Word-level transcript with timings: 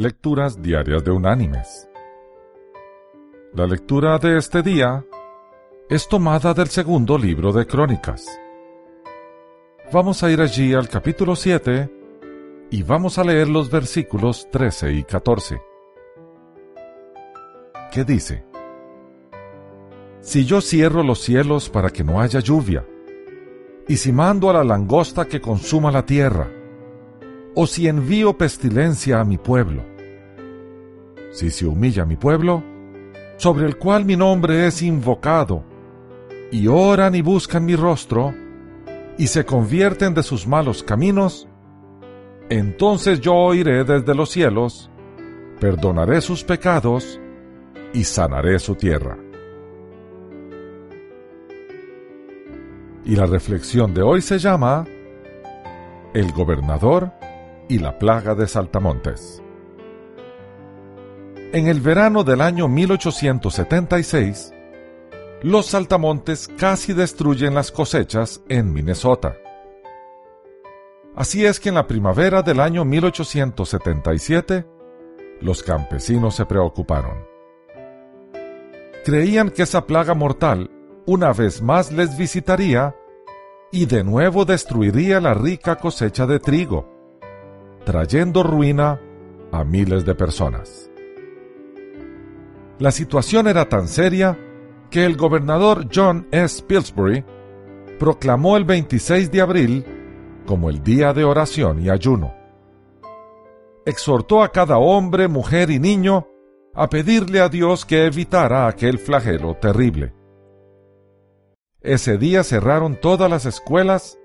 Lecturas 0.00 0.62
Diarias 0.62 1.02
de 1.02 1.10
Unánimes. 1.10 1.88
La 3.52 3.66
lectura 3.66 4.16
de 4.18 4.38
este 4.38 4.62
día 4.62 5.04
es 5.90 6.06
tomada 6.06 6.54
del 6.54 6.68
segundo 6.68 7.18
libro 7.18 7.52
de 7.52 7.66
Crónicas. 7.66 8.24
Vamos 9.92 10.22
a 10.22 10.30
ir 10.30 10.40
allí 10.40 10.72
al 10.72 10.88
capítulo 10.88 11.34
7 11.34 11.92
y 12.70 12.84
vamos 12.84 13.18
a 13.18 13.24
leer 13.24 13.48
los 13.48 13.72
versículos 13.72 14.48
13 14.52 14.92
y 14.92 15.02
14. 15.02 15.60
¿Qué 17.90 18.04
dice? 18.04 18.44
Si 20.20 20.44
yo 20.44 20.60
cierro 20.60 21.02
los 21.02 21.18
cielos 21.18 21.68
para 21.68 21.90
que 21.90 22.04
no 22.04 22.20
haya 22.20 22.38
lluvia, 22.38 22.86
y 23.88 23.96
si 23.96 24.12
mando 24.12 24.48
a 24.48 24.52
la 24.52 24.62
langosta 24.62 25.24
que 25.24 25.40
consuma 25.40 25.90
la 25.90 26.06
tierra, 26.06 26.48
o 27.60 27.66
si 27.66 27.88
envío 27.88 28.38
pestilencia 28.38 29.18
a 29.18 29.24
mi 29.24 29.36
pueblo. 29.36 29.87
Si 31.38 31.50
se 31.50 31.66
humilla 31.66 32.04
mi 32.04 32.16
pueblo, 32.16 32.64
sobre 33.36 33.64
el 33.66 33.76
cual 33.76 34.04
mi 34.04 34.16
nombre 34.16 34.66
es 34.66 34.82
invocado, 34.82 35.62
y 36.50 36.66
oran 36.66 37.14
y 37.14 37.22
buscan 37.22 37.64
mi 37.64 37.76
rostro, 37.76 38.34
y 39.16 39.28
se 39.28 39.44
convierten 39.44 40.14
de 40.14 40.24
sus 40.24 40.48
malos 40.48 40.82
caminos, 40.82 41.46
entonces 42.50 43.20
yo 43.20 43.36
oiré 43.36 43.84
desde 43.84 44.16
los 44.16 44.30
cielos, 44.30 44.90
perdonaré 45.60 46.22
sus 46.22 46.42
pecados, 46.42 47.20
y 47.92 48.02
sanaré 48.02 48.58
su 48.58 48.74
tierra. 48.74 49.16
Y 53.04 53.14
la 53.14 53.26
reflexión 53.26 53.94
de 53.94 54.02
hoy 54.02 54.22
se 54.22 54.40
llama 54.40 54.86
El 56.14 56.32
gobernador 56.32 57.12
y 57.68 57.78
la 57.78 57.96
plaga 57.96 58.34
de 58.34 58.48
saltamontes. 58.48 59.40
En 61.52 61.66
el 61.66 61.80
verano 61.80 62.24
del 62.24 62.40
año 62.40 62.68
1876, 62.68 64.52
los 65.42 65.66
saltamontes 65.66 66.48
casi 66.48 66.92
destruyen 66.92 67.54
las 67.54 67.72
cosechas 67.72 68.42
en 68.48 68.72
Minnesota. 68.72 69.36
Así 71.16 71.46
es 71.46 71.58
que 71.58 71.70
en 71.70 71.76
la 71.76 71.86
primavera 71.86 72.42
del 72.42 72.60
año 72.60 72.84
1877, 72.84 74.66
los 75.40 75.62
campesinos 75.62 76.34
se 76.34 76.44
preocuparon. 76.46 77.26
Creían 79.04 79.50
que 79.50 79.62
esa 79.62 79.86
plaga 79.86 80.14
mortal 80.14 80.70
una 81.06 81.32
vez 81.32 81.62
más 81.62 81.92
les 81.92 82.16
visitaría 82.18 82.94
y 83.72 83.86
de 83.86 84.04
nuevo 84.04 84.44
destruiría 84.44 85.20
la 85.20 85.34
rica 85.34 85.76
cosecha 85.76 86.26
de 86.26 86.40
trigo 86.40 86.98
trayendo 87.88 88.42
ruina 88.42 89.00
a 89.50 89.64
miles 89.64 90.04
de 90.04 90.14
personas. 90.14 90.87
La 92.78 92.92
situación 92.92 93.48
era 93.48 93.68
tan 93.68 93.88
seria 93.88 94.38
que 94.90 95.04
el 95.04 95.16
gobernador 95.16 95.88
John 95.92 96.28
S. 96.30 96.62
Pillsbury 96.62 97.24
proclamó 97.98 98.56
el 98.56 98.64
26 98.64 99.32
de 99.32 99.40
abril 99.40 99.84
como 100.46 100.70
el 100.70 100.82
día 100.84 101.12
de 101.12 101.24
oración 101.24 101.82
y 101.82 101.90
ayuno. 101.90 102.34
Exhortó 103.84 104.42
a 104.42 104.52
cada 104.52 104.78
hombre, 104.78 105.26
mujer 105.26 105.70
y 105.70 105.80
niño 105.80 106.28
a 106.74 106.88
pedirle 106.88 107.40
a 107.40 107.48
Dios 107.48 107.84
que 107.84 108.06
evitara 108.06 108.68
aquel 108.68 108.98
flagelo 108.98 109.56
terrible. 109.56 110.14
Ese 111.80 112.16
día 112.16 112.44
cerraron 112.44 113.00
todas 113.00 113.28
las 113.28 113.44
escuelas, 113.44 114.18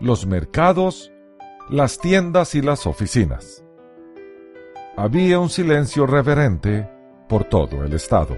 los 0.00 0.26
mercados, 0.26 1.12
las 1.68 1.98
tiendas 1.98 2.54
y 2.54 2.62
las 2.62 2.86
oficinas. 2.86 3.64
Había 4.96 5.38
un 5.38 5.50
silencio 5.50 6.06
reverente 6.06 6.88
por 7.28 7.44
todo 7.44 7.84
el 7.84 7.92
estado. 7.92 8.36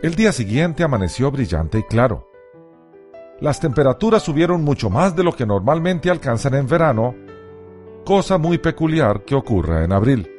El 0.00 0.14
día 0.14 0.32
siguiente 0.32 0.84
amaneció 0.84 1.30
brillante 1.30 1.80
y 1.80 1.82
claro. 1.82 2.30
Las 3.40 3.60
temperaturas 3.60 4.22
subieron 4.22 4.62
mucho 4.62 4.90
más 4.90 5.14
de 5.14 5.24
lo 5.24 5.32
que 5.32 5.44
normalmente 5.44 6.08
alcanzan 6.08 6.54
en 6.54 6.66
verano, 6.66 7.14
cosa 8.04 8.38
muy 8.38 8.58
peculiar 8.58 9.24
que 9.24 9.34
ocurra 9.34 9.84
en 9.84 9.92
abril. 9.92 10.30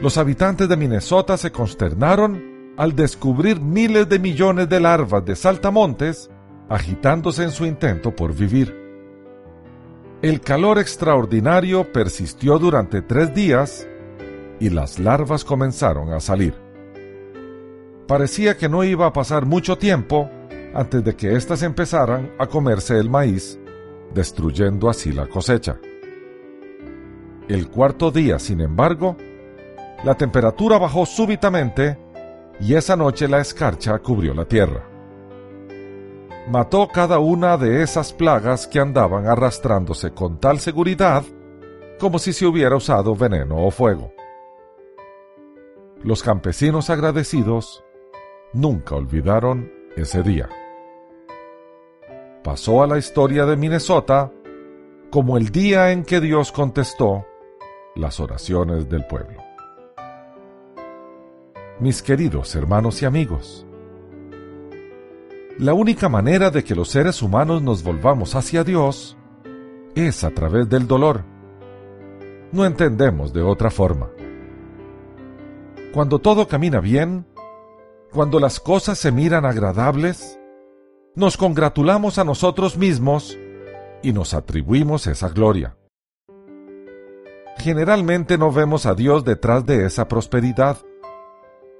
Los 0.00 0.18
habitantes 0.18 0.68
de 0.68 0.76
Minnesota 0.76 1.36
se 1.36 1.52
consternaron 1.52 2.74
al 2.76 2.96
descubrir 2.96 3.60
miles 3.60 4.08
de 4.08 4.18
millones 4.18 4.68
de 4.68 4.80
larvas 4.80 5.24
de 5.24 5.36
saltamontes 5.36 6.30
agitándose 6.68 7.44
en 7.44 7.50
su 7.50 7.64
intento 7.64 8.14
por 8.14 8.34
vivir. 8.34 8.74
El 10.22 10.40
calor 10.40 10.78
extraordinario 10.78 11.92
persistió 11.92 12.58
durante 12.58 13.02
tres 13.02 13.34
días 13.34 13.86
y 14.60 14.70
las 14.70 14.98
larvas 14.98 15.44
comenzaron 15.44 16.12
a 16.12 16.20
salir. 16.20 16.54
Parecía 18.06 18.56
que 18.56 18.68
no 18.68 18.84
iba 18.84 19.06
a 19.06 19.12
pasar 19.12 19.46
mucho 19.46 19.78
tiempo 19.78 20.28
antes 20.74 21.02
de 21.04 21.14
que 21.14 21.34
éstas 21.34 21.62
empezaran 21.62 22.32
a 22.38 22.46
comerse 22.46 22.98
el 22.98 23.08
maíz, 23.08 23.58
destruyendo 24.12 24.88
así 24.88 25.12
la 25.12 25.26
cosecha. 25.26 25.78
El 27.48 27.68
cuarto 27.68 28.10
día, 28.10 28.38
sin 28.38 28.60
embargo, 28.60 29.16
la 30.02 30.14
temperatura 30.14 30.78
bajó 30.78 31.06
súbitamente 31.06 31.98
y 32.60 32.74
esa 32.74 32.96
noche 32.96 33.28
la 33.28 33.40
escarcha 33.40 33.98
cubrió 33.98 34.34
la 34.34 34.44
tierra 34.44 34.94
mató 36.48 36.88
cada 36.88 37.18
una 37.18 37.56
de 37.56 37.82
esas 37.82 38.12
plagas 38.12 38.66
que 38.66 38.78
andaban 38.78 39.26
arrastrándose 39.26 40.12
con 40.12 40.38
tal 40.38 40.60
seguridad 40.60 41.24
como 41.98 42.18
si 42.18 42.32
se 42.32 42.44
hubiera 42.44 42.76
usado 42.76 43.14
veneno 43.14 43.64
o 43.64 43.70
fuego. 43.70 44.12
Los 46.04 46.22
campesinos 46.22 46.90
agradecidos 46.90 47.82
nunca 48.52 48.94
olvidaron 48.94 49.72
ese 49.96 50.22
día. 50.22 50.50
Pasó 52.42 52.82
a 52.82 52.86
la 52.86 52.98
historia 52.98 53.46
de 53.46 53.56
Minnesota 53.56 54.30
como 55.10 55.38
el 55.38 55.48
día 55.48 55.92
en 55.92 56.04
que 56.04 56.20
Dios 56.20 56.52
contestó 56.52 57.24
las 57.94 58.20
oraciones 58.20 58.86
del 58.90 59.06
pueblo. 59.06 59.42
Mis 61.80 62.02
queridos 62.02 62.54
hermanos 62.54 63.00
y 63.00 63.06
amigos, 63.06 63.66
la 65.58 65.72
única 65.72 66.10
manera 66.10 66.50
de 66.50 66.64
que 66.64 66.74
los 66.74 66.90
seres 66.90 67.22
humanos 67.22 67.62
nos 67.62 67.82
volvamos 67.82 68.34
hacia 68.34 68.62
Dios 68.62 69.16
es 69.94 70.22
a 70.22 70.30
través 70.32 70.68
del 70.68 70.86
dolor. 70.86 71.24
No 72.52 72.66
entendemos 72.66 73.32
de 73.32 73.40
otra 73.40 73.70
forma. 73.70 74.13
Cuando 75.94 76.18
todo 76.18 76.48
camina 76.48 76.80
bien, 76.80 77.24
cuando 78.12 78.40
las 78.40 78.58
cosas 78.58 78.98
se 78.98 79.12
miran 79.12 79.44
agradables, 79.44 80.40
nos 81.14 81.36
congratulamos 81.36 82.18
a 82.18 82.24
nosotros 82.24 82.76
mismos 82.76 83.38
y 84.02 84.12
nos 84.12 84.34
atribuimos 84.34 85.06
esa 85.06 85.28
gloria. 85.28 85.76
Generalmente 87.58 88.36
no 88.38 88.50
vemos 88.50 88.86
a 88.86 88.96
Dios 88.96 89.24
detrás 89.24 89.64
de 89.66 89.86
esa 89.86 90.08
prosperidad. 90.08 90.78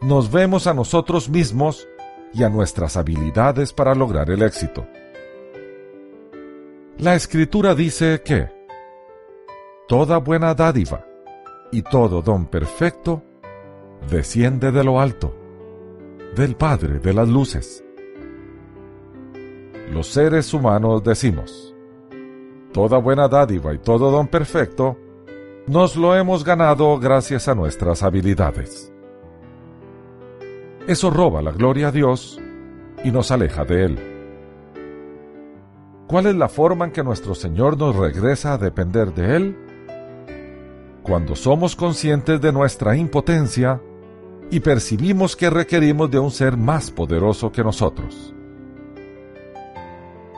Nos 0.00 0.30
vemos 0.30 0.68
a 0.68 0.74
nosotros 0.74 1.28
mismos 1.28 1.88
y 2.32 2.44
a 2.44 2.48
nuestras 2.48 2.96
habilidades 2.96 3.72
para 3.72 3.96
lograr 3.96 4.30
el 4.30 4.42
éxito. 4.42 4.86
La 6.98 7.16
escritura 7.16 7.74
dice 7.74 8.22
que 8.24 8.48
toda 9.88 10.18
buena 10.18 10.54
dádiva 10.54 11.04
y 11.72 11.82
todo 11.82 12.22
don 12.22 12.46
perfecto 12.46 13.24
desciende 14.10 14.72
de 14.72 14.84
lo 14.84 15.00
alto, 15.00 15.34
del 16.36 16.56
Padre 16.56 16.98
de 16.98 17.12
las 17.12 17.28
Luces. 17.28 17.84
Los 19.92 20.08
seres 20.08 20.52
humanos 20.54 21.02
decimos, 21.04 21.74
toda 22.72 22.98
buena 22.98 23.28
dádiva 23.28 23.74
y 23.74 23.78
todo 23.78 24.10
don 24.10 24.28
perfecto 24.28 24.96
nos 25.66 25.96
lo 25.96 26.14
hemos 26.14 26.44
ganado 26.44 26.98
gracias 26.98 27.48
a 27.48 27.54
nuestras 27.54 28.02
habilidades. 28.02 28.92
Eso 30.86 31.10
roba 31.10 31.40
la 31.40 31.52
gloria 31.52 31.88
a 31.88 31.92
Dios 31.92 32.38
y 33.02 33.10
nos 33.10 33.30
aleja 33.30 33.64
de 33.64 33.84
Él. 33.84 33.98
¿Cuál 36.06 36.26
es 36.26 36.34
la 36.34 36.48
forma 36.48 36.84
en 36.84 36.92
que 36.92 37.02
nuestro 37.02 37.34
Señor 37.34 37.78
nos 37.78 37.96
regresa 37.96 38.52
a 38.52 38.58
depender 38.58 39.14
de 39.14 39.36
Él? 39.36 39.56
Cuando 41.02 41.34
somos 41.34 41.76
conscientes 41.76 42.40
de 42.40 42.52
nuestra 42.52 42.96
impotencia 42.96 43.80
y 44.50 44.60
percibimos 44.60 45.36
que 45.36 45.50
requerimos 45.50 46.10
de 46.10 46.18
un 46.18 46.30
ser 46.30 46.56
más 46.56 46.90
poderoso 46.90 47.50
que 47.50 47.64
nosotros. 47.64 48.34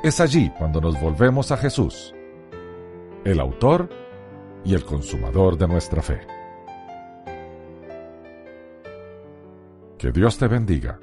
Es 0.02 0.20
allí 0.20 0.50
cuando 0.56 0.80
nos 0.80 1.00
volvemos 1.00 1.50
a 1.52 1.56
Jesús, 1.56 2.14
el 3.24 3.40
autor 3.40 3.88
y 4.64 4.74
el 4.74 4.84
consumador 4.84 5.58
de 5.58 5.68
nuestra 5.68 6.02
fe. 6.02 6.20
Que 9.98 10.12
Dios 10.12 10.38
te 10.38 10.46
bendiga. 10.46 11.00